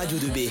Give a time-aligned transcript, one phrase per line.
[0.00, 0.50] Radio 2B.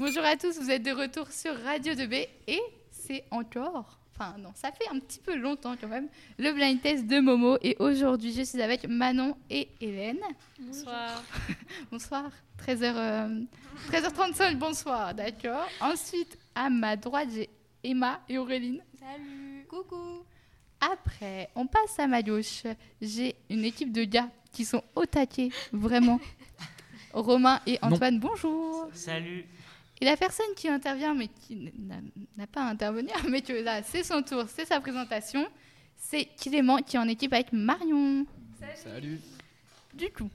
[0.00, 4.50] Bonjour à tous, vous êtes de retour sur Radio 2B et c'est encore, enfin non,
[4.56, 6.08] ça fait un petit peu longtemps quand même,
[6.40, 10.18] le blind test de Momo et aujourd'hui je suis avec Manon et Hélène.
[10.58, 11.22] Bonsoir.
[11.92, 12.30] Bonsoir,
[12.66, 13.46] 13h,
[13.92, 15.68] 13h35, bonsoir, d'accord.
[15.80, 17.48] Ensuite, à ma droite, j'ai
[17.84, 18.82] Emma et Auréline.
[18.98, 19.66] Salut.
[19.68, 20.24] Coucou.
[20.80, 22.64] Après, on passe à ma gauche.
[23.00, 26.18] J'ai une équipe de gars qui sont au taquet, vraiment.
[27.14, 28.88] Romain et Antoine, bonjour.
[28.92, 29.44] Salut.
[30.00, 31.72] Et la personne qui intervient, mais qui
[32.36, 35.46] n'a pas à intervenir, mais que là, c'est son tour, c'est sa présentation,
[35.96, 38.26] c'est Clément qui est en équipe avec Marion.
[38.74, 39.20] Salut.
[39.94, 40.28] Du coup,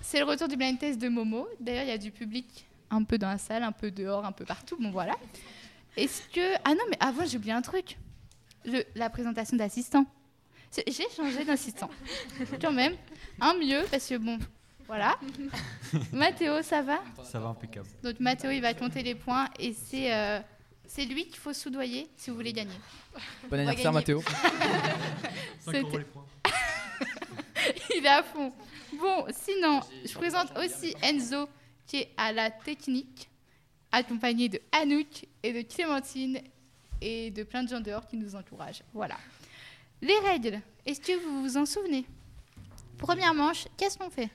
[0.00, 1.48] c'est le retour du blind test de Momo.
[1.58, 4.32] D'ailleurs, il y a du public un peu dans la salle, un peu dehors, un
[4.32, 4.76] peu partout.
[4.78, 5.16] Bon, voilà.
[5.96, 6.54] Est-ce que.
[6.64, 7.98] Ah non, mais avant, j'ai oublié un truc.
[8.64, 10.06] Le- la présentation d'assistant.
[10.86, 11.90] J'ai changé d'assistant.
[12.60, 12.94] Quand même.
[13.40, 14.38] Un mieux, parce que bon,
[14.88, 15.18] voilà.
[16.12, 16.98] Mathéo, ça va?
[17.22, 17.86] Ça va impeccable.
[18.02, 20.40] Donc Mathéo, il va compter les points et c'est euh,
[20.86, 22.74] c'est lui qu'il faut soudoyer si vous voulez gagner.
[23.50, 23.92] Bon anniversaire.
[23.92, 24.22] Mathéo.
[27.94, 28.52] Il est à fond.
[28.98, 31.48] Bon, sinon, je présente aussi Enzo
[31.86, 33.28] qui est à la technique,
[33.92, 36.40] accompagné de Anouk et de Clémentine
[37.00, 38.82] et de plein de gens dehors qui nous encouragent.
[38.94, 39.16] Voilà.
[40.00, 42.04] Les règles, est-ce que vous vous en souvenez?
[42.96, 44.30] Première manche, qu'est-ce qu'on fait?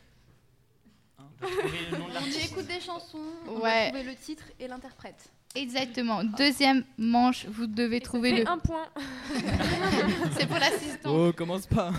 [1.44, 2.52] On va trouver le nom de On dit l'artiste.
[2.52, 3.86] écoute des chansons, on Ouais.
[3.86, 5.30] va trouver le titre et l'interprète.
[5.56, 6.24] Exactement.
[6.24, 8.50] Deuxième manche, vous devez trouver le.
[8.50, 8.88] un point.
[10.38, 11.10] C'est pour l'assistant.
[11.16, 11.92] Oh, commence pas.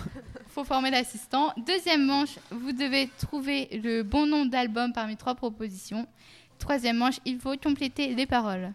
[0.49, 1.53] faut former l'assistant.
[1.57, 6.05] Deuxième manche, vous devez trouver le bon nom d'album parmi trois propositions.
[6.59, 8.73] Troisième manche, il faut compléter les paroles.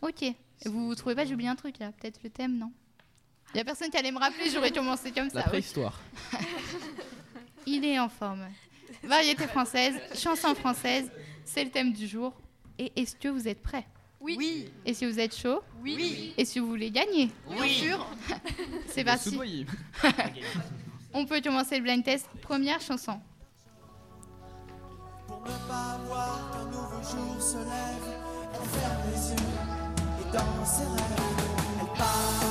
[0.00, 0.24] Ok.
[0.66, 1.92] Vous ne trouvez pas, j'ai oublié un truc là.
[2.00, 2.70] Peut-être le thème, non?
[3.52, 5.48] Il n'y a personne qui allait me rappeler, j'aurais commencé comme La ça.
[5.48, 5.98] préhistoire.
[7.66, 8.46] Il est en forme.
[9.06, 11.10] Variété française, chanson française,
[11.44, 12.32] c'est le thème du jour.
[12.78, 13.86] Et est-ce que vous êtes prêts?
[14.20, 14.70] Oui.
[14.86, 15.60] Et si vous êtes chaud?
[15.82, 16.32] Oui.
[16.36, 17.30] Et si vous voulez gagner?
[17.50, 18.06] Bien sûr.
[18.88, 19.38] C'est parti.
[21.12, 22.26] On peut commencer le blind test.
[22.40, 23.20] Première chanson.
[25.26, 28.08] Pour ne pas voir qu'un nouveau jour se lève,
[28.54, 29.48] elle ferme les yeux
[30.20, 32.44] et dans ses rêves, elle part.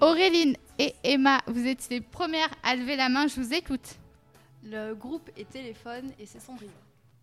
[0.00, 3.96] Auréline et Emma, vous êtes les premières à lever la main, je vous écoute.
[4.62, 6.72] Le groupe est Téléphone et c'est Cendrillon.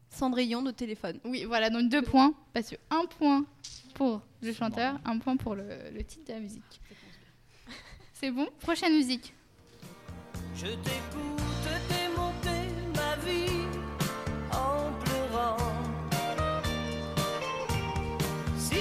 [0.10, 1.20] Cendrillon de Téléphone.
[1.24, 3.46] Oui, voilà, donc deux points, parce que un point
[3.94, 6.82] pour le chanteur, un point pour le, le titre de la musique.
[8.14, 9.34] C'est bon Prochaine musique.
[10.56, 11.42] Je t'écoute
[11.90, 13.66] démonter ma vie
[14.52, 15.58] en pleurant.
[18.58, 18.76] Si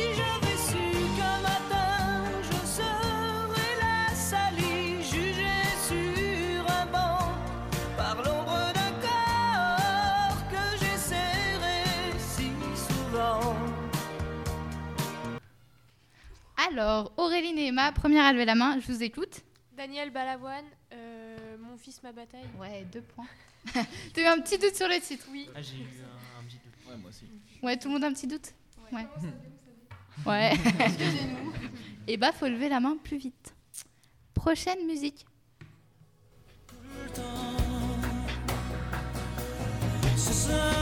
[16.81, 19.43] Alors, Auréline et Emma, première à lever la main, je vous écoute.
[19.77, 20.65] Daniel Balavoine,
[20.95, 22.47] euh, Mon fils, ma bataille.
[22.59, 23.27] Ouais, deux points.
[24.15, 25.47] T'as eu un petit doute sur le titre Oui.
[25.55, 26.73] Ah, j'ai eu un, un petit doute.
[26.89, 27.27] Ouais, moi aussi.
[27.63, 28.55] Ouais, tout le monde a un petit doute
[28.91, 29.07] Ouais.
[30.25, 30.55] Ouais.
[32.09, 33.55] Et bah, faut lever la main plus vite.
[34.33, 35.27] Prochaine musique.
[40.17, 40.80] Ce sera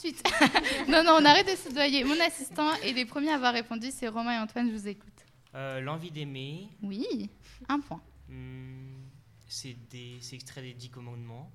[0.00, 0.22] Ensuite,
[0.88, 2.04] non, non, on arrête de se doyer.
[2.04, 5.12] Mon assistant et les premiers à avoir répondu, c'est Romain et Antoine, je vous écoute.
[5.54, 7.28] Euh, L'envie d'aimer, Oui,
[7.68, 8.00] un point.
[8.30, 8.94] hmm,
[9.46, 11.50] c'est des- c'est extrait des Dix Commandements.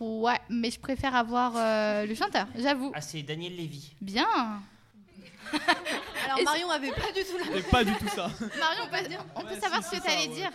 [0.00, 2.90] Ouais, mais je préfère avoir euh, le chanteur, j'avoue.
[2.96, 3.94] Ah, c'est Daniel Lévy.
[4.00, 4.26] Bien.
[6.24, 8.28] Alors Marion avait pas du tout la pas du tout ça.
[8.58, 10.50] Marion, on peut, on peut savoir ce que tu allais dire.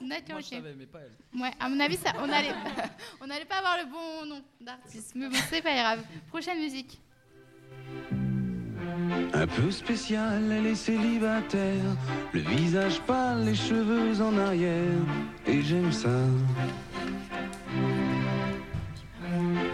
[0.00, 0.62] D'accord, Moi je ok.
[0.62, 1.40] savais, mais pas elle.
[1.40, 2.52] Ouais, à mon avis, ça, on allait,
[3.20, 5.12] on n'allait pas avoir le bon nom d'artiste.
[5.14, 6.00] Mais bon, c'est pas grave.
[6.28, 7.00] Prochaine musique.
[9.34, 11.84] Un peu spécial, elle est célibataire,
[12.32, 14.92] le visage pâle, les cheveux en arrière,
[15.46, 16.08] et j'aime ça.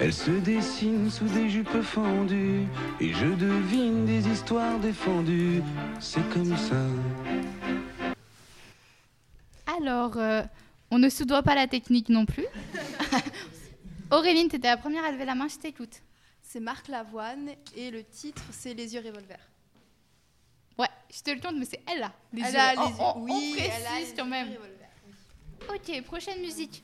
[0.00, 2.66] Elle se dessine sous des jupes fendues,
[3.00, 5.62] et je devine des histoires défendues,
[6.00, 6.76] c'est comme ça.
[9.86, 10.42] Alors, euh,
[10.90, 12.46] on ne se doit pas la technique non plus.
[14.10, 16.00] Auréline, tu étais la première à lever la main, je t'écoute.
[16.42, 19.36] C'est Marc Lavoine et le titre c'est Les yeux revolver.
[20.78, 22.12] Ouais, je te le compte, mais c'est elle là.
[22.32, 22.58] Les Elle yeux.
[22.60, 22.94] a On- les yeux.
[23.00, 24.48] on- on Oui, elle a précise les quand même.
[24.48, 24.88] revolver.
[25.68, 26.82] Ok, prochaine musique.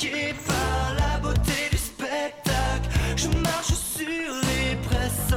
[0.00, 2.90] Hier, par la beauté du spectacle.
[3.16, 5.32] Je marche sur les presses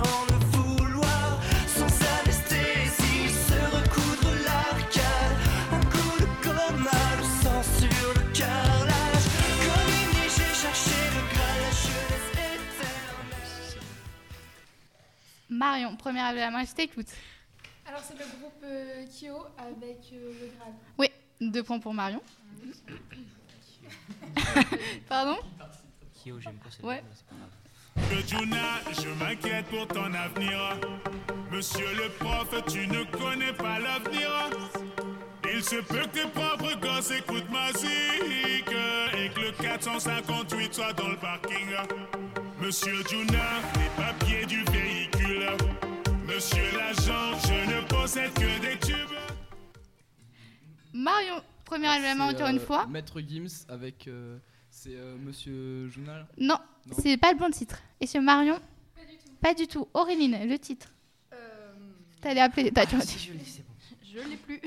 [16.14, 17.08] La main, je t'écoute.
[17.86, 20.74] Alors c'est le groupe euh, Kyo avec euh, le Graal.
[20.98, 21.08] Oui,
[21.42, 22.22] deux points pour Marion.
[25.10, 25.38] Pardon?
[26.14, 27.04] Kyo, j'aime pas cette Ouais.
[27.96, 28.24] grave.
[28.28, 30.80] Juna, je m'inquiète pour ton avenir.
[31.52, 34.50] Monsieur le prof, tu ne connais pas l'avenir.
[35.54, 38.70] Il se peut que tes propres gosses écoutent ma musique
[39.18, 41.68] et que le 458 soit dans le parking.
[42.60, 45.48] Monsieur Juna, les papiers du véhicule.
[51.08, 51.42] Marion,
[52.16, 52.86] main C'est, encore euh, une fois.
[52.88, 54.08] Maître Gims avec.
[54.08, 54.38] euh,
[54.70, 56.28] c'est euh, Monsieur Journal.
[56.38, 56.58] Non,
[56.88, 56.96] Non.
[57.00, 57.80] c'est pas le bon titre.
[58.02, 58.60] Et sur Marion
[58.96, 59.32] Pas du tout.
[59.42, 59.88] Pas du tout.
[59.94, 60.88] Auréline, le titre.
[61.34, 61.38] Euh,
[62.22, 62.72] T'allais appeler.
[62.76, 63.74] Ah, si, je l'ai, c'est bon.
[64.04, 64.62] je l'ai plus.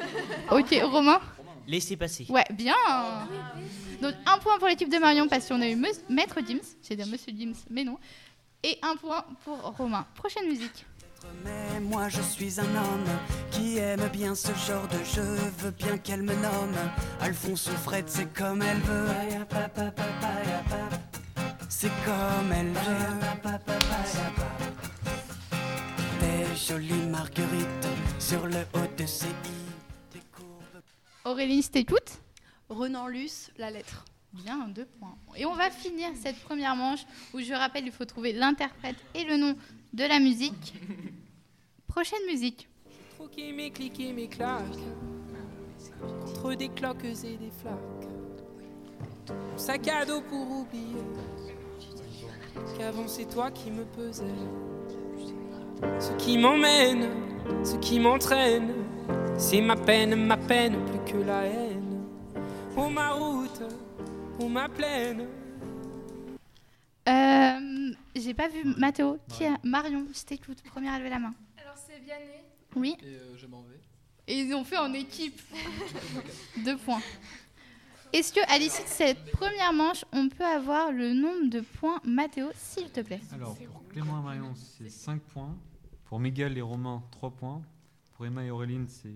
[0.50, 1.20] Ok, Romain
[1.68, 2.26] Laissez passer.
[2.28, 2.74] Ouais, bien.
[4.00, 7.06] Donc un point pour l'équipe de Marion parce qu'on a eu Maître Gims, j'ai dire
[7.06, 7.98] Monsieur Gims, mais non.
[8.64, 10.06] Et un point pour Romain.
[10.14, 10.84] Prochaine musique.
[11.44, 13.06] Mais moi je suis un homme
[13.50, 16.76] qui aime bien ce genre de jeu, veux bien qu'elle me nomme.
[17.20, 19.08] Alphonse ou Fred, c'est comme elle veut.
[21.68, 23.60] C'est comme elle veut.
[26.20, 30.12] Des jolies marguerites sur le haut de ses i.
[30.12, 30.82] Des courbes
[31.24, 32.20] Auréline, je t'écoute.
[32.68, 34.04] Renan Luce, la lettre.
[34.32, 35.14] Bien, deux points.
[35.36, 39.24] Et on va finir cette première manche où je rappelle, il faut trouver l'interprète et
[39.24, 39.54] le nom
[39.92, 40.74] de la musique.
[41.86, 42.68] Prochaine musique.
[43.16, 44.64] Troquer mes clics et mes claques
[46.24, 48.08] Contre des cloques et des flaques
[49.28, 51.02] Mon sac à dos pour oublier
[52.78, 54.24] Qu'avant c'est toi qui me pesais
[56.00, 57.08] Ce qui m'emmène,
[57.64, 58.72] ce qui m'entraîne
[59.36, 62.00] C'est ma peine, ma peine plus que la haine
[62.76, 63.62] Oh ma route,
[64.48, 65.26] ma plaine
[67.08, 69.18] Euh, J'ai pas vu Mathéo.
[69.28, 70.62] Qui a Marion, je t'écoute.
[70.62, 71.34] Première à lever la main.
[71.60, 72.42] Alors c'est Vianney.
[72.76, 72.96] Oui.
[73.02, 73.80] Et euh, je m'en vais.
[74.28, 75.40] Et ils ont fait en équipe.
[76.64, 77.00] Deux points.
[78.12, 81.98] Est-ce que à l'issue de cette première manche, on peut avoir le nombre de points
[82.04, 83.20] Mathéo, s'il te plaît?
[83.32, 85.56] Alors, pour Clément et Marion, c'est 5 points.
[86.04, 87.62] Pour Miguel et Romain, 3 points.
[88.14, 89.14] Pour Emma et Auréline, c'est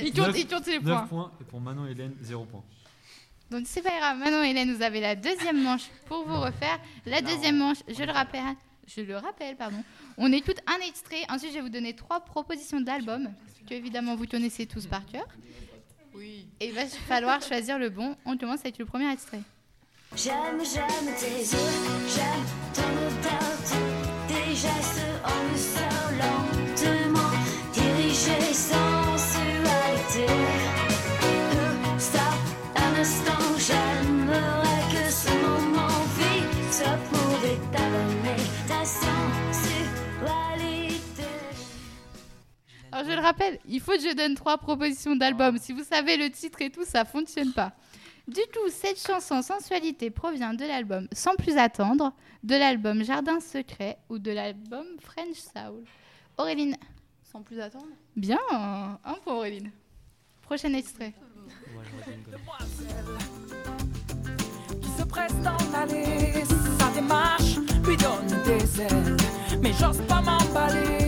[0.00, 1.06] Il compte, Neuf- il compte les 9 points.
[1.06, 1.32] points.
[1.40, 2.64] Et pour Manon et Hélène, 0 points.
[3.50, 4.18] Donc c'est pas grave.
[4.18, 6.80] Manon et Hélène, vous avez la deuxième manche pour vous refaire.
[7.06, 8.42] La deuxième manche, je le rappelle,
[8.86, 9.82] je le rappelle, pardon.
[10.16, 11.22] On écoute un extrait.
[11.28, 13.30] Ensuite, je vais vous donner trois propositions d'albums
[13.68, 15.26] que évidemment vous connaissez tous par cœur.
[16.14, 16.46] Oui.
[16.60, 18.16] Et il va falloir choisir le bon.
[18.24, 19.40] On commence avec le premier extrait.
[20.16, 21.58] J'aime, j'aime tes yeux,
[22.14, 23.53] j'aime ton odeur,
[43.68, 45.58] il faut que je donne trois propositions d'albums.
[45.58, 47.72] Si vous savez le titre et tout, ça fonctionne pas.
[48.26, 53.98] Du coup, cette chanson Sensualité provient de l'album Sans plus attendre, de l'album Jardin secret
[54.08, 55.84] ou de l'album French Soul.
[56.38, 56.76] Auréline,
[57.30, 57.86] Sans plus attendre.
[58.16, 59.70] bien, un pour Auréline.
[60.42, 61.12] Prochain extrait.
[61.74, 62.40] Moi, j'aurais dit une gomme.
[64.80, 66.44] qui se presse d'en aller.
[66.78, 67.56] Sa démarche
[67.86, 69.16] lui donne des ailes,
[69.62, 71.03] mais j'ose pas m'emballer.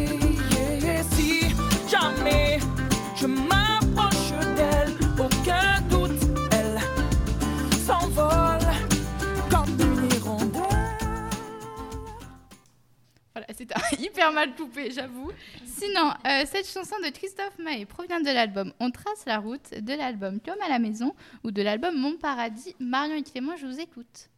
[13.99, 15.30] Hyper mal coupé, j'avoue.
[15.64, 19.92] Sinon, euh, cette chanson de Christophe Maé provient de l'album On trace la route, de
[19.95, 21.14] l'album Comme à la maison
[21.45, 22.75] ou de l'album Mon paradis.
[22.78, 24.30] Marion et Clément, je vous écoute.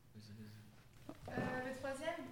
[1.29, 1.33] Euh,
[1.67, 2.25] le troisième?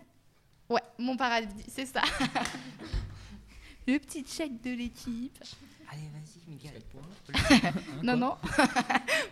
[0.69, 2.03] Ouais, Mon paradis, c'est ça.
[3.89, 5.39] Le petit check de l'équipe.
[5.93, 6.83] Allez, vas-y, Miguel.
[8.03, 8.37] Non, non.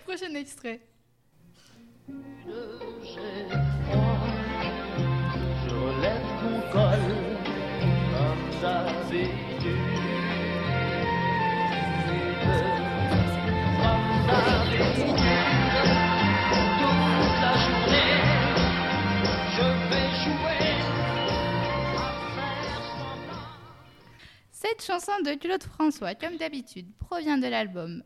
[0.06, 0.80] Prochain extrait.
[5.66, 7.23] Je relève mon col
[24.50, 28.02] cette chanson de Claude François, comme d'habitude, provient de l'album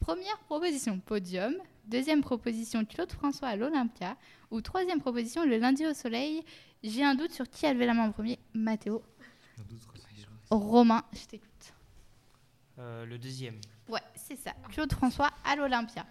[0.00, 4.16] Première proposition Podium, deuxième proposition Claude François à l'Olympia,
[4.50, 6.42] ou troisième proposition Le lundi au soleil.
[6.82, 9.02] J'ai un doute sur qui a levé la main en premier, Mathéo
[10.58, 11.48] Romain, je t'écoute.
[12.78, 13.60] Euh, le deuxième.
[13.88, 14.52] Ouais, c'est ça.
[14.70, 16.04] Claude François à l'Olympia.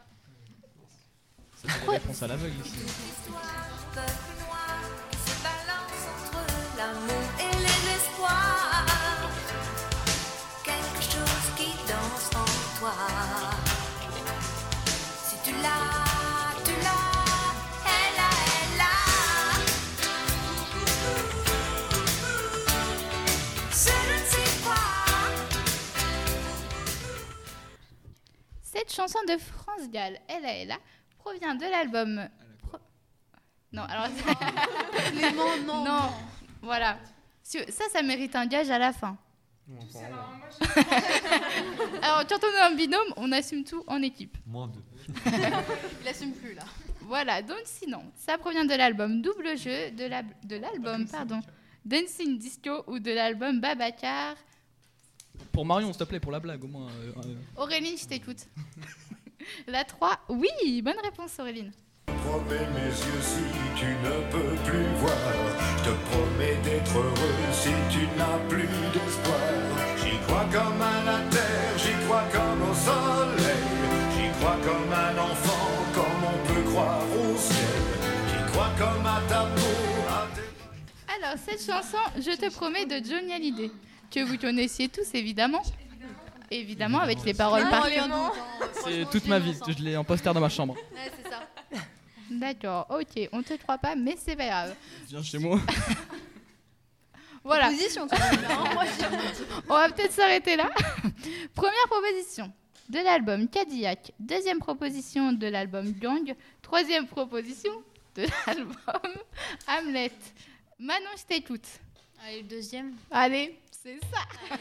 [1.56, 2.80] C'est la réponse à l'aveugle ici.
[3.94, 4.82] peuple noir
[5.12, 7.21] qui se balance entre l'amour
[29.02, 30.78] chanson de France Gall, Elle a, elle a,
[31.18, 32.28] provient de l'album.
[32.60, 32.78] Pro-
[33.72, 34.08] Non, alors.
[35.12, 36.02] Clément, non, non.
[36.62, 36.98] Voilà.
[37.42, 39.18] Si- Ça, ça mérite un gage à la fin.
[42.02, 44.38] Alors, quand on est un binôme, on assume tout en équipe.
[44.46, 44.84] Moins deux.
[46.02, 46.64] Il assume plus là.
[47.02, 51.40] Voilà, donc sinon, ça provient de l'album Double Jeu, de la- de l'album, pardon,
[51.86, 54.36] Dancing Disco ou de l'album Babacar.
[55.52, 56.88] Pour Marion, s'il te plaît, pour la blague, au moins.
[56.88, 58.48] euh, euh, Auréline, je t'écoute.
[59.68, 61.72] La 3, oui, bonne réponse Auréline.
[62.06, 63.42] Promets mes yeux si
[63.76, 65.18] tu ne peux plus voir.
[65.80, 69.40] Je te promets d'être heureux si tu n'as plus d'espoir.
[69.98, 73.66] J'y crois comme à la terre, j'y crois comme au soleil.
[74.16, 77.82] J'y crois comme un enfant, comme on peut croire au ciel.
[78.30, 83.04] J'y crois comme à ta peau, à tes Alors, cette chanson, Je te promets de
[83.06, 83.72] Johnny Hallyday,
[84.12, 85.62] que vous connaissiez tous évidemment.
[86.54, 87.88] Évidemment, avec les paroles par.
[88.84, 90.76] C'est toute ma vie, je l'ai en poster dans ma chambre.
[90.76, 91.40] Ouais, c'est ça.
[92.30, 94.76] D'accord, ok, on te croit pas, mais c'est pas grave.
[95.08, 95.60] Viens chez moi.
[97.44, 97.70] Voilà.
[97.70, 98.74] Proposition, quand même.
[98.74, 100.70] Moi, j'ai- On va peut-être s'arrêter là.
[101.56, 102.52] Première proposition
[102.90, 104.12] de l'album Cadillac.
[104.20, 106.36] Deuxième proposition de l'album Gang.
[106.62, 107.72] Troisième proposition
[108.16, 108.76] de l'album
[109.68, 110.12] Hamlet.
[110.78, 111.66] Manon, je t'écoute.
[112.28, 112.94] Allez, le deuxième.
[113.10, 114.56] Allez, c'est ça.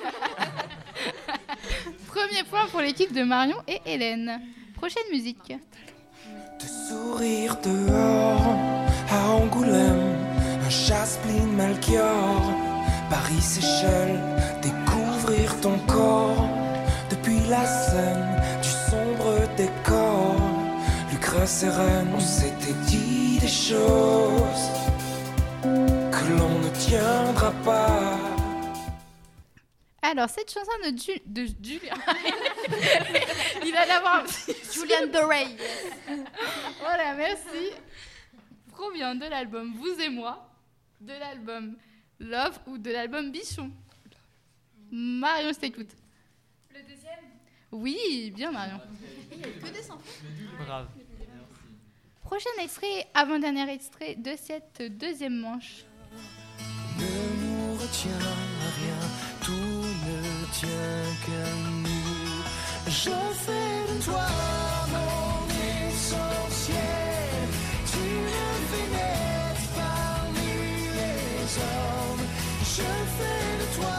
[2.06, 4.40] Premier point pour l'équipe de Marion et Hélène.
[4.74, 5.52] Prochaine musique.
[6.88, 8.56] Sourire dehors
[9.10, 10.16] à Angoulême,
[10.64, 12.42] un chasse-pline Melchior,
[13.08, 14.20] Paris Seychelles,
[14.62, 16.48] découvrir ton corps
[17.10, 20.36] depuis la scène du sombre décor.
[21.10, 24.70] Lucrèce et Rennes, on s'était dit des choses
[25.62, 28.19] que l'on ne tiendra pas.
[30.10, 31.94] Alors, cette chanson de, Ju- de Julien.
[33.64, 34.24] Il va l'avoir.
[34.72, 35.46] Julian Dorey.
[36.80, 37.70] Voilà, merci.
[38.72, 40.50] Provient de l'album Vous et moi,
[41.00, 41.76] de l'album
[42.18, 43.70] Love ou de l'album Bichon?
[44.90, 45.90] Marion, je t'écoute.
[46.74, 47.20] Le deuxième?
[47.70, 48.80] Oui, bien Marion.
[49.32, 50.00] Il y a que des enfants.
[50.66, 50.88] Brave.
[52.22, 55.84] Prochain extrait, avant-dernier extrait de cette deuxième manche.
[56.98, 58.18] Ne nous retiens
[60.60, 60.68] tient
[61.24, 61.46] qu'à
[61.84, 62.44] nous.
[62.86, 64.28] Je fais de toi
[64.92, 66.76] mon essentiel,
[67.90, 70.52] tu me fais naître parmi
[70.98, 72.26] les hommes.
[72.60, 73.98] Je fais de toi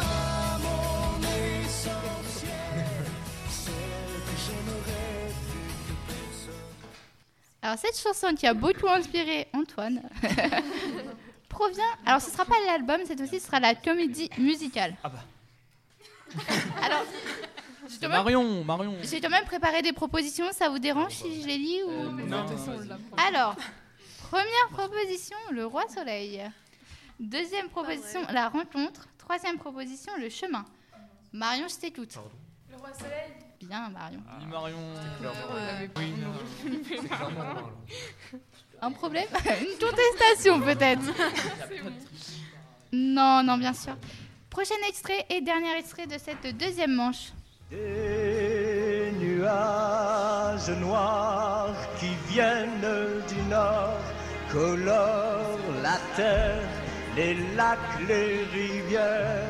[0.66, 1.20] mon
[1.66, 2.86] essentiel,
[3.50, 6.66] celle que j'aimerais plus que personne.
[7.64, 10.04] Alors, cette chanson qui a beaucoup inspiré Antoine
[11.50, 11.84] provient.
[12.06, 14.94] Alors, ce sera pas l'album, cette aussi, ce sera la comédie musicale.
[15.04, 15.24] Ah bah.
[16.84, 17.06] Alors,
[18.00, 18.96] j'ai Marion, Marion.
[19.04, 21.92] J'ai quand même préparé des propositions, ça vous dérange si je les lis ou...
[22.28, 22.46] non,
[23.28, 23.56] Alors,
[24.30, 26.42] première proposition, le roi soleil.
[27.20, 29.08] Deuxième proposition, la rencontre.
[29.18, 30.66] Troisième proposition, le chemin.
[31.32, 32.18] Marion, je t'écoute.
[32.70, 34.22] Le roi soleil Bien, Marion.
[34.40, 34.78] Dis Marion.
[35.98, 36.34] Oui, non.
[38.82, 39.28] Un problème?
[39.46, 41.04] Une contestation peut-être
[42.92, 43.96] Non, non, bien sûr.
[44.52, 47.32] Prochain extrait et dernier extrait de cette deuxième manche.
[47.70, 52.86] Des nuages noirs qui viennent
[53.30, 53.98] du nord
[54.52, 56.68] colorent la terre,
[57.16, 57.80] les lacs,
[58.10, 59.48] les rivières.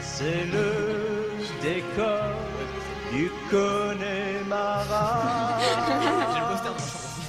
[0.00, 2.36] C'est le décor
[3.12, 5.18] du Connemara.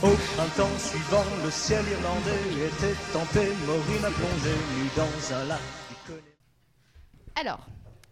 [0.04, 5.85] Au printemps suivant, le ciel irlandais était tempé, Maureen a plongé nu dans un lac.
[7.36, 7.66] Alors,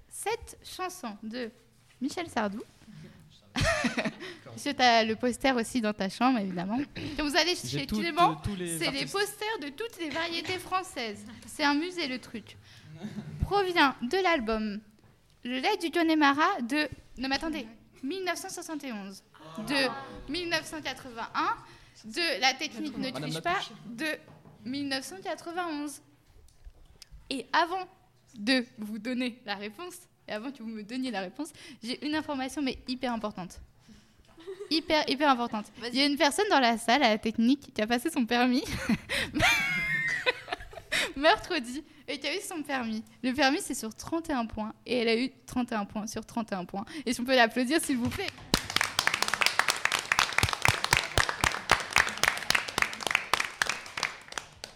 [0.10, 1.52] cette chanson de
[2.02, 2.62] Michel Sardou.
[4.62, 6.78] Tu as le poster aussi dans ta chambre, évidemment.
[7.18, 8.40] Quand vous allez chez tout- Clément,
[8.80, 11.26] c'est les posters de toutes les variétés françaises.
[11.48, 12.56] C'est un musée, le truc.
[13.42, 14.80] Provient de l'album
[15.44, 16.88] Le lait du Connemara de.
[17.18, 17.68] Non, mais attendez.
[18.04, 19.24] 1971.
[19.68, 21.58] De 1981.
[22.06, 23.60] De la technique ne triche pas.
[23.86, 24.06] De
[24.66, 26.02] 1991.
[27.32, 27.88] Et avant
[28.36, 29.96] de vous donner la réponse,
[30.28, 31.52] et avant que vous me donniez la réponse,
[31.84, 33.60] j'ai une information, mais hyper importante.
[34.70, 35.66] Hyper, hyper importante.
[35.92, 38.26] Il y a une personne dans la salle à la technique qui a passé son
[38.26, 38.64] permis
[41.16, 43.04] mercredi et qui a eu son permis.
[43.24, 46.86] Le permis, c'est sur 31 points et elle a eu 31 points sur 31 points.
[47.06, 48.28] Et si on peut l'applaudir, s'il vous plaît?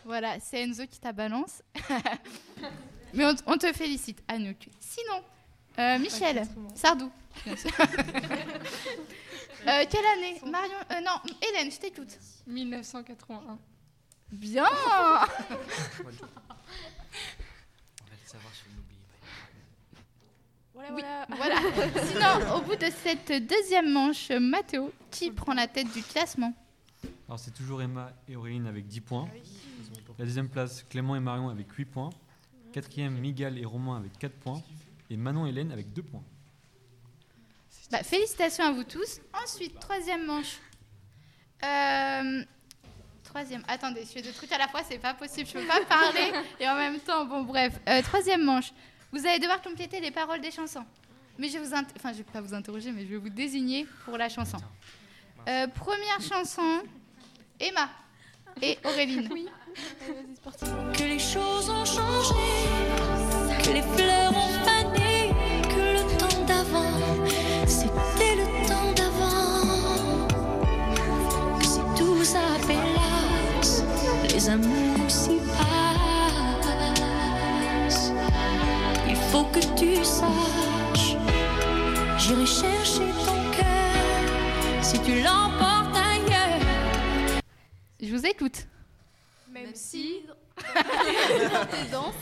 [0.05, 1.61] Voilà, c'est Enzo qui t'a balance.
[3.17, 4.69] Mais on, on te félicite, Anouk.
[4.79, 5.24] Sinon,
[5.79, 6.43] euh, Michel,
[6.75, 7.12] Sardou.
[7.45, 7.71] bien sûr.
[9.67, 12.17] Euh, quelle année Marion euh, Non, Hélène, je t'écoute.
[12.45, 13.57] 1981.
[14.31, 15.25] Bien On va
[16.05, 16.15] le
[18.24, 19.01] savoir si on oublie.
[20.74, 21.01] Voilà, Oui,
[21.36, 21.55] voilà.
[21.59, 22.05] voilà.
[22.05, 26.53] Sinon, au bout de cette deuxième manche, Mathéo, qui prend la tête du classement?
[27.27, 29.27] Alors c'est toujours Emma et Auréline avec 10 points.
[30.17, 32.12] La deuxième place, Clément et Marion avec 8 points.
[32.71, 34.62] Quatrième, Miguel et Romain avec 4 points.
[35.09, 36.24] Et Manon et Hélène avec 2 points.
[37.91, 39.21] Bah, Félicitations à vous tous.
[39.43, 40.57] Ensuite, troisième manche.
[41.63, 42.43] Euh,
[43.24, 43.63] troisième.
[43.67, 45.47] Attendez, je fais deux trucs à la fois, c'est pas possible.
[45.47, 47.25] Je peux pas parler et en même temps.
[47.25, 47.79] Bon, bref.
[47.88, 48.71] Euh, troisième manche.
[49.12, 50.86] Vous allez devoir compléter les paroles des chansons.
[51.39, 53.88] Mais je vais vous, enfin, je vais pas vous interroger, mais je vais vous désigner
[54.05, 54.57] pour la chanson.
[55.47, 56.83] Euh, première chanson,
[57.59, 57.89] Emma
[58.62, 59.29] et Auréline.
[59.31, 59.47] Oui.
[60.93, 62.34] Que les choses ont changé,
[63.63, 65.31] que les fleurs ont fané,
[65.63, 67.00] que le temps d'avant,
[67.67, 70.27] c'était le temps d'avant.
[71.60, 73.84] Que si tout s'appelasse,
[74.34, 75.67] les amours s'y passent.
[79.07, 81.17] Il faut que tu saches,
[82.17, 86.62] j'irai chercher ton cœur si tu l'emportes ailleurs.
[88.01, 88.67] Je vous écoute.
[89.51, 90.23] Même si
[90.57, 92.13] dans tes danses,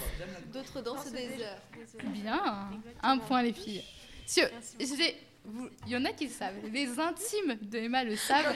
[0.53, 1.57] d'autres dansent des heures.
[2.05, 2.69] Bien,
[3.01, 3.83] un point les filles.
[4.25, 4.41] Si,
[4.79, 6.55] Il y en a qui le savent.
[6.71, 8.55] Les intimes de Emma le savent.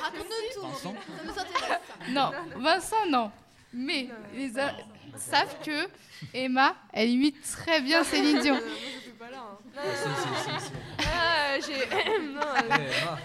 [0.00, 0.66] Raconte-nous tout.
[0.66, 1.80] Vincent Ça nous intéresse.
[2.08, 3.30] Non, Vincent, non.
[3.72, 4.74] Mais les in-
[5.16, 5.88] savent que
[6.34, 8.58] Emma, elle imite très bien Céline Dion.
[8.58, 9.38] Je suis pas là.
[9.38, 9.58] hein.
[9.94, 11.72] Si, si, si, si.
[11.72, 12.18] J'ai.
[12.20, 13.18] non, non, Emma,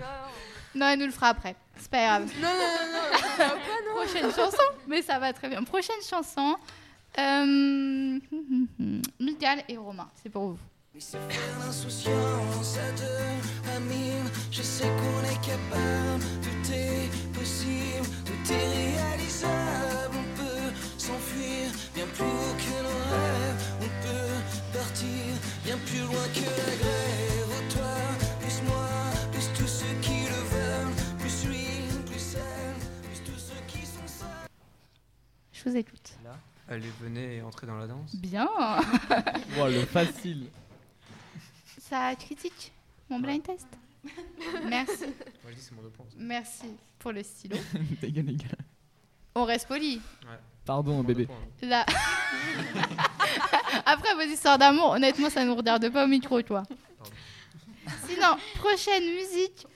[0.00, 0.28] non.
[0.74, 1.56] Non, elle nous le fera après.
[1.78, 2.32] C'est pas grave.
[2.40, 3.56] Non, non, non, non, pas.
[3.94, 5.62] Prochaine chanson, mais ça va très bien.
[5.62, 6.56] Prochaine chanson.
[7.18, 8.18] Euh...
[9.18, 10.58] Miguel et Romain, c'est pour vous.
[11.60, 20.16] L'insouciance à deux amine, je sais qu'on est capable, tout est possible, tout est réalisable,
[20.16, 21.67] on peut s'enfuir
[36.68, 38.14] allez, venez et entrez dans la danse.
[38.16, 38.48] Bien.
[39.56, 40.46] Wow, le facile.
[41.80, 42.72] Ça critique
[43.08, 43.66] mon blind test.
[44.68, 45.06] Merci.
[45.06, 45.82] Moi je dis c'est mon.
[46.16, 47.56] Merci pour le stylo.
[49.34, 50.00] On reste poli.
[50.24, 50.38] Ouais.
[50.64, 51.28] Pardon, bébé.
[51.62, 51.86] Là.
[53.86, 56.62] Après vos histoires d'amour, honnêtement, ça ne nous regarde pas au micro, toi.
[58.06, 59.66] Sinon, prochaine musique.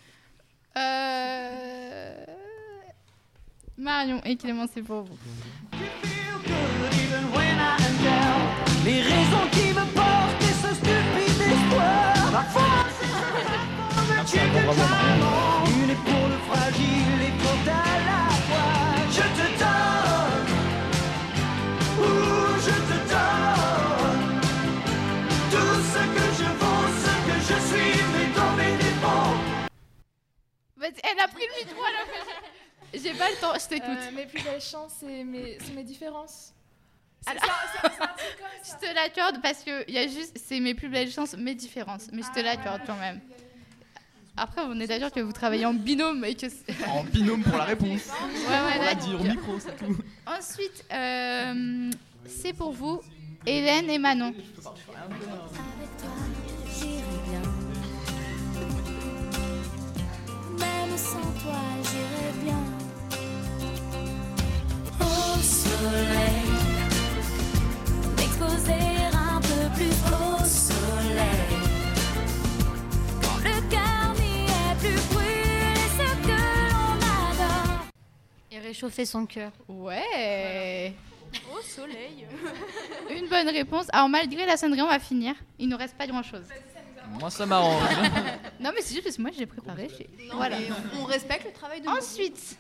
[0.77, 2.25] Euh...
[3.79, 5.19] Marion et Clément, c'est pour vous.
[31.13, 31.83] Elle a pris le micro,
[32.93, 33.91] elle J'ai pas le temps, je t'écoute.
[33.91, 36.53] Euh, mes plus belles chances, c'est mes, c'est mes différences.
[37.21, 38.17] C'est Alors- ça, comme ça.
[38.81, 41.55] Je te l'accorde parce que il y a juste, c'est mes plus belles chances, mes
[41.55, 42.09] différences.
[42.13, 43.21] Mais je te l'accorde quand même.
[44.37, 46.47] Après, on est d'accord que vous travaillez en binôme et que.
[46.89, 47.89] En binôme pour la réponse.
[47.89, 49.97] Ouais, ouais, On l'a là, dit au micro, c'est tout.
[50.27, 51.91] Ensuite, euh,
[52.27, 53.01] c'est pour vous,
[53.47, 54.33] Hélène et Manon.
[61.03, 62.63] Sans toi, j'irai bien.
[65.01, 66.47] Au soleil,
[68.17, 71.57] m'exposer un peu plus au soleil.
[73.21, 76.41] Quand le cœur n'y est plus brûlé, ce que
[76.73, 77.83] l'on adore.
[78.53, 79.51] Et réchauffer son cœur.
[79.69, 80.95] Ouais.
[81.53, 82.27] Au soleil.
[83.11, 83.87] Une bonne réponse.
[83.93, 85.35] Alors malgré la sonnerie, on va finir.
[85.59, 86.47] Il nous reste pas grand-chose.
[87.19, 87.83] Moi, ça m'arrange.
[88.61, 89.89] Non mais c'est juste parce que moi j'ai préparé.
[89.99, 90.57] j'ai- Non, voilà.
[90.59, 91.89] mais on, on respecte le travail de.
[91.89, 92.57] Ensuite,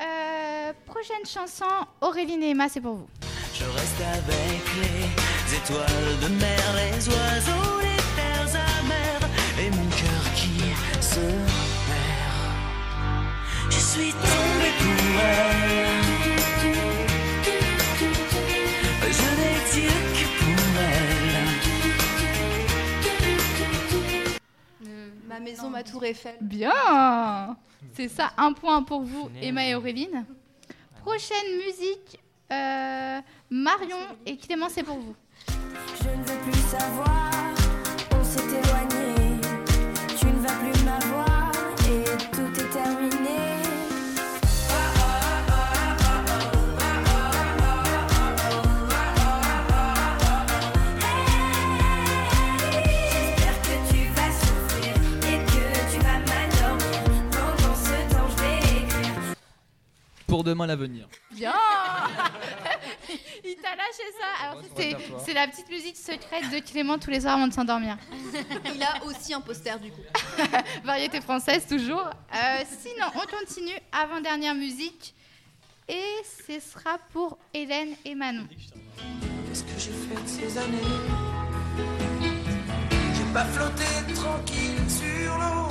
[0.00, 1.64] euh, prochaine chanson,
[2.00, 3.08] Auréline et Emma, c'est pour vous.
[3.54, 9.28] Je reste avec les étoiles de mer, les oiseaux, les terres amères
[9.64, 10.58] et mon cœur qui
[11.00, 11.30] se perd.
[13.70, 15.95] Je suis tombé pour elle.
[25.36, 26.34] Ma maison, ma tour Eiffel.
[26.40, 26.72] Bien
[27.92, 30.24] C'est ça, un point pour vous, Emma et Auréline.
[31.02, 32.18] Prochaine musique,
[32.50, 33.20] euh,
[33.50, 35.14] Marion et Clément, c'est pour vous.
[35.46, 37.30] Je ne veux plus savoir,
[38.18, 38.95] on s'est éloigné.
[60.46, 61.08] Demain, l'avenir.
[61.32, 61.52] Bien
[63.44, 64.44] Il t'a lâché ça.
[64.44, 64.62] Alors,
[65.24, 67.98] c'est, la petite musique secrète de Clément tous les soirs avant de s'endormir.
[68.74, 70.02] Il a aussi un poster du coup.
[70.84, 72.04] Variété française, toujours.
[72.04, 73.76] Euh, sinon, on continue.
[73.92, 75.14] Avant-dernière musique.
[75.88, 78.46] Et ce sera pour Hélène et Manon.
[79.48, 80.78] Qu'est-ce que j'ai fait de ces années?
[83.14, 85.68] J'ai pas flotté tranquille sur l'eau.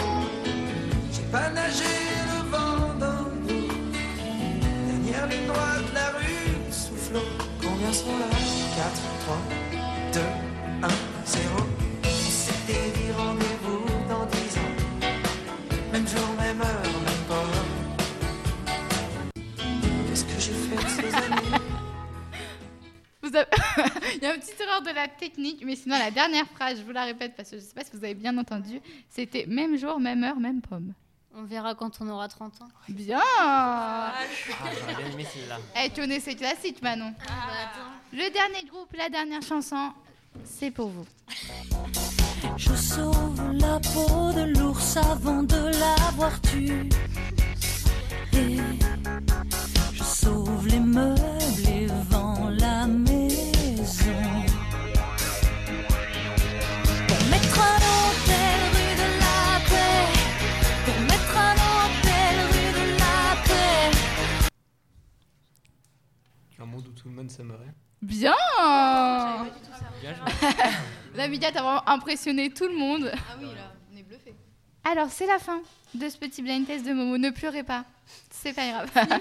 [1.11, 2.84] J'ai pas nagé le vent.
[5.05, 7.19] Dernière ligne droite, la rue soufflot.
[7.61, 8.25] Combien sont là?
[8.75, 9.37] 4, 3,
[10.13, 10.19] 2,
[10.81, 10.87] 1,
[11.25, 11.43] 0.
[12.03, 14.73] On s'était dit rendez-vous dans 10 ans.
[15.91, 17.45] Même jour, même heure, même pas.
[20.09, 21.61] Qu'est-ce que j'ai fait de ces années
[24.15, 26.83] Il y a une petite erreur de la technique, mais sinon, la dernière phrase, je
[26.83, 29.45] vous la répète parce que je ne sais pas si vous avez bien entendu, c'était
[29.45, 30.93] même jour, même heure, même pomme.
[31.37, 32.67] On verra quand on aura 30 ans.
[32.87, 34.13] Bien Ah,
[34.47, 35.57] j'aurais bien aimé celle-là.
[35.83, 37.13] Eh, tu connais ces classiques, Manon.
[38.13, 39.91] Le dernier groupe, la dernière chanson,
[40.45, 41.05] c'est pour vous.
[42.55, 46.87] Je sauve la peau de l'ours avant de l'avoir tué.
[48.33, 48.57] Et
[49.93, 51.19] je sauve les meubles
[67.25, 67.73] monde s'aimerait.
[68.01, 68.35] Bien
[70.01, 70.15] Bien
[71.15, 73.11] La média t'as vraiment impressionné tout le monde.
[73.13, 74.35] Ah oui, là, on est bluffé.
[74.83, 75.61] Alors, c'est la fin
[75.95, 77.17] de ce petit blind test de Momo.
[77.17, 77.85] Ne pleurez pas,
[78.29, 78.91] c'est pas grave.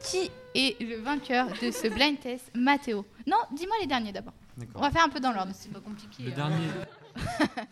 [0.00, 3.06] Qui est le vainqueur de ce blind test Mathéo.
[3.26, 4.34] Non, dis-moi les derniers d'abord.
[4.56, 4.82] D'accord.
[4.82, 5.52] On va faire un peu dans l'ordre.
[5.54, 6.24] C'est pas compliqué.
[6.24, 6.34] Le hein.
[6.34, 6.66] dernier,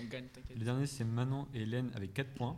[0.00, 0.56] On gagne, t'inquiète.
[0.58, 2.56] le dernier c'est Manon et Hélène avec 4 points.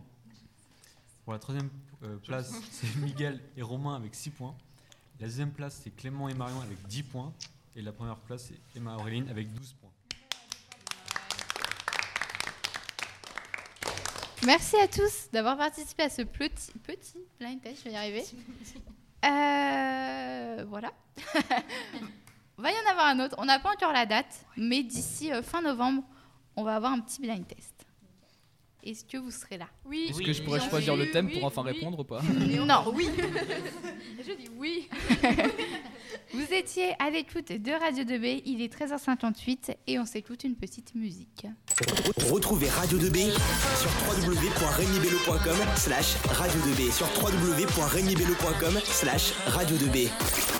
[1.24, 1.68] Pour la troisième
[2.04, 4.54] euh, place, c'est Miguel et Romain avec 6 points.
[5.20, 7.32] La deuxième place, c'est Clément et Marion avec 10 points.
[7.74, 9.90] Et la première place, c'est Emma Auréline avec 12 points.
[14.46, 17.80] Merci à tous d'avoir participé à ce petit, petit blind test.
[17.80, 18.24] Je vais y arriver.
[19.24, 20.92] Euh, voilà.
[22.56, 23.34] va y en avoir un autre.
[23.38, 26.04] On n'a pas encore la date, mais d'ici euh, fin novembre,
[26.54, 27.87] on va avoir un petit blind test.
[28.88, 29.66] Est-ce que vous serez là?
[29.84, 30.06] Oui.
[30.08, 31.72] Est-ce que je pourrais choisir le thème oui, pour enfin oui.
[31.72, 32.22] répondre ou pas?
[32.22, 32.90] Non.
[32.94, 33.10] Oui.
[34.26, 34.88] Je dis oui.
[36.32, 40.94] Vous étiez à l'écoute de Radio 2B, il est 13h58 et on s'écoute une petite
[40.94, 41.46] musique.
[42.30, 43.90] Retrouvez Radio 2B sur
[44.26, 50.57] www.regnibello.com slash radio 2B sur www.regnibello.com slash radio 2B.